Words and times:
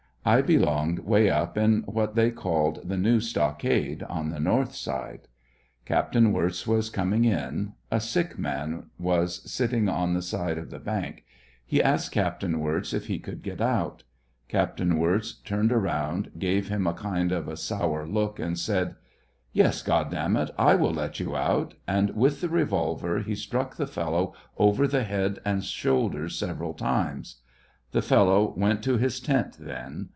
I 0.23 0.43
belonged 0.43 0.99
way 0.99 1.25
np 1.29 1.57
in 1.57 1.81
what 1.87 2.13
the; 2.13 2.29
called 2.29 2.87
the 2.87 2.95
new 2.95 3.19
stockade, 3.19 4.03
on 4.03 4.29
the 4.29 4.39
north 4.39 4.75
side. 4.75 5.21
Captain 5.83 6.31
Wirz 6.31 6.67
was 6.67 6.91
coming 6.91 7.25
in; 7.25 7.73
a 7.89 7.99
sick 7.99 8.37
man 8.37 8.91
wa 8.99 9.25
sitting 9.25 9.89
on 9.89 10.13
the 10.13 10.21
side 10.21 10.59
of 10.59 10.69
the 10.69 10.77
bank; 10.77 11.25
he 11.65 11.81
asked 11.81 12.11
Captain 12.11 12.59
Wirz 12.59 12.93
if 12.93 13.07
he 13.07 13.17
could 13.17 13.41
get 13.41 13.61
out. 13.61 14.03
Captain 14.47 14.99
Wir 14.99 15.21
turned 15.43 15.71
around, 15.71 16.29
gave 16.37 16.67
him 16.67 16.85
a 16.85 16.93
kind 16.93 17.31
of 17.31 17.47
a 17.47 17.57
sour 17.57 18.05
look, 18.05 18.37
and 18.39 18.59
said, 18.59 18.93
"Yes, 19.53 19.81
God 19.81 20.11
damn 20.11 20.37
it; 20.37 20.51
I 20.55 20.75
will 20.75 20.93
let 20.93 21.19
yoi 21.19 21.35
out," 21.35 21.73
and 21.87 22.11
with 22.15 22.41
the 22.41 22.47
revolver 22.49 23.21
he 23.21 23.33
struck 23.33 23.75
the 23.77 23.87
fellow 23.87 24.35
over 24.55 24.87
the 24.87 25.03
head 25.03 25.39
and 25.43 25.63
shoulders 25.63 26.37
several 26.37 26.75
times 26.75 27.37
The 27.91 28.03
fellow 28.03 28.53
went 28.55 28.83
to 28.83 28.99
liis 28.99 29.21
tent 29.21 29.57
then. 29.59 30.09